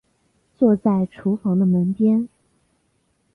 [0.57, 2.27] 坐在厨房的门边